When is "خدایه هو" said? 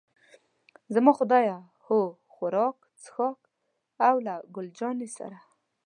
1.19-1.99